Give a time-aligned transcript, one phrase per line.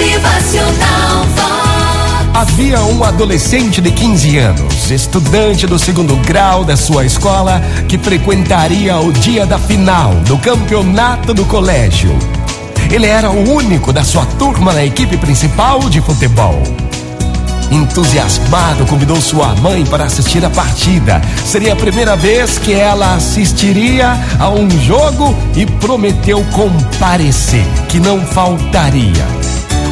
[0.00, 2.30] Motivacional Vox.
[2.32, 8.98] Havia um adolescente de 15 anos, estudante do segundo grau da sua escola, que frequentaria
[8.98, 12.18] o dia da final do campeonato do colégio.
[12.90, 16.62] Ele era o único da sua turma na equipe principal de futebol.
[17.70, 21.20] Entusiasmado, convidou sua mãe para assistir a partida.
[21.44, 28.22] Seria a primeira vez que ela assistiria a um jogo e prometeu comparecer, que não
[28.22, 29.39] faltaria.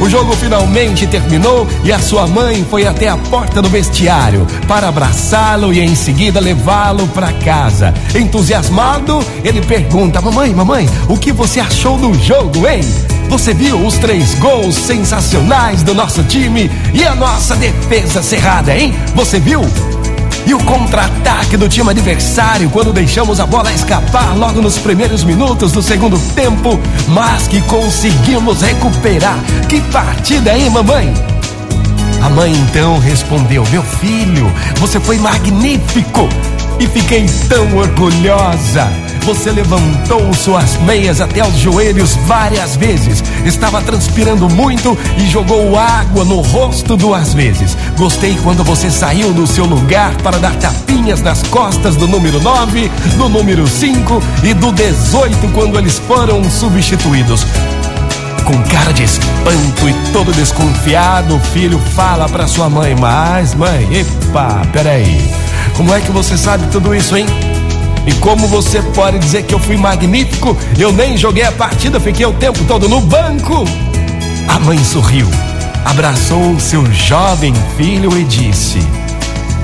[0.00, 4.88] O jogo finalmente terminou e a sua mãe foi até a porta do vestiário para
[4.88, 7.94] abraçá-lo e em seguida levá-lo para casa.
[8.14, 12.82] Entusiasmado, ele pergunta: Mamãe, mamãe, o que você achou do jogo, hein?
[13.28, 18.94] Você viu os três gols sensacionais do nosso time e a nossa defesa cerrada, hein?
[19.14, 19.62] Você viu?
[20.46, 25.72] E o contra-ataque do time adversário quando deixamos a bola escapar logo nos primeiros minutos
[25.72, 26.78] do segundo tempo,
[27.08, 29.38] mas que conseguimos recuperar.
[29.68, 31.12] Que partida, hein, mamãe?
[32.22, 36.28] A mãe então respondeu: Meu filho, você foi magnífico
[36.78, 38.90] e fiquei tão orgulhosa.
[39.26, 43.24] Você levantou suas meias até os joelhos várias vezes.
[43.44, 47.76] Estava transpirando muito e jogou água no rosto duas vezes.
[47.98, 52.88] Gostei quando você saiu do seu lugar para dar tapinhas nas costas do número 9,
[53.16, 57.44] do número 5 e do 18 quando eles foram substituídos.
[58.44, 63.88] Com cara de espanto e todo desconfiado, o filho fala para sua mãe: Mas, mãe,
[63.92, 65.34] epa, peraí.
[65.76, 67.26] Como é que você sabe tudo isso, hein?
[68.06, 70.56] E como você pode dizer que eu fui magnífico?
[70.78, 73.64] Eu nem joguei a partida, fiquei o tempo todo no banco.
[74.48, 75.28] A mãe sorriu,
[75.84, 78.78] abraçou seu jovem filho e disse: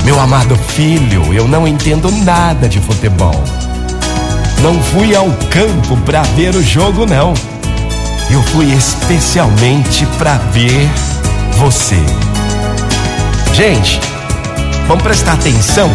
[0.05, 3.43] Meu amado filho, eu não entendo nada de futebol.
[4.61, 7.33] Não fui ao campo para ver o jogo, não.
[8.31, 10.91] Eu fui especialmente para ver
[11.59, 11.99] você.
[13.55, 14.01] Gente,
[14.87, 15.91] vamos prestar atenção.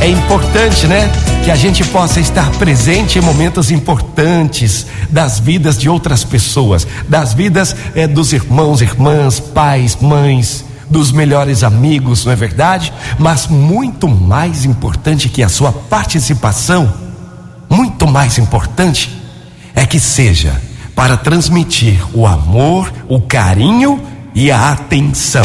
[0.00, 1.10] É importante, né?
[1.44, 7.34] Que a gente possa estar presente em momentos importantes das vidas de outras pessoas, das
[7.34, 12.92] vidas é, dos irmãos, irmãs, pais, mães, dos melhores amigos, não é verdade?
[13.18, 16.92] Mas muito mais importante que a sua participação,
[17.68, 19.10] muito mais importante
[19.74, 20.60] é que seja
[20.94, 24.00] para transmitir o amor, o carinho
[24.34, 25.44] e a atenção.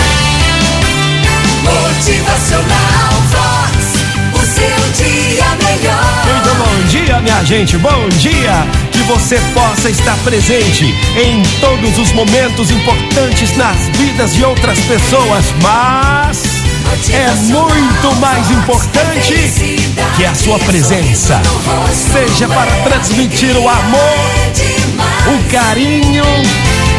[1.63, 4.03] Motivacional Vox.
[4.33, 6.23] O seu dia melhor.
[6.25, 8.67] Muito bom dia, minha gente, bom dia!
[8.91, 10.85] Que você possa estar presente
[11.15, 16.63] em todos os momentos importantes nas vidas de outras pessoas, mas
[17.11, 19.79] é muito mais importante
[20.15, 21.41] que a sua presença
[21.91, 24.29] seja para transmitir o amor,
[25.27, 26.25] o carinho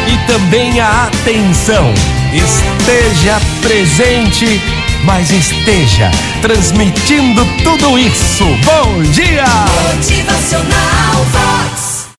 [0.07, 1.93] e também a atenção.
[2.33, 4.61] Esteja presente,
[5.03, 8.45] mas esteja transmitindo tudo isso.
[8.63, 9.43] Bom dia!
[9.95, 11.25] Motivacional